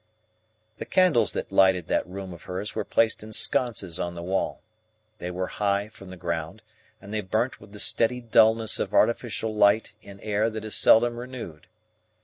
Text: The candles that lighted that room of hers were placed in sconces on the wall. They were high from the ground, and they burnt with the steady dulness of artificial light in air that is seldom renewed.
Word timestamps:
The 0.79 0.87
candles 0.87 1.31
that 1.33 1.51
lighted 1.51 1.87
that 1.87 2.07
room 2.07 2.33
of 2.33 2.45
hers 2.45 2.73
were 2.73 2.83
placed 2.83 3.21
in 3.21 3.33
sconces 3.33 3.99
on 3.99 4.15
the 4.15 4.23
wall. 4.23 4.63
They 5.19 5.29
were 5.29 5.45
high 5.45 5.89
from 5.89 6.07
the 6.07 6.17
ground, 6.17 6.63
and 6.99 7.13
they 7.13 7.21
burnt 7.21 7.61
with 7.61 7.71
the 7.71 7.79
steady 7.79 8.19
dulness 8.19 8.79
of 8.79 8.95
artificial 8.95 9.53
light 9.53 9.93
in 10.01 10.19
air 10.21 10.49
that 10.49 10.65
is 10.65 10.73
seldom 10.75 11.17
renewed. 11.17 11.67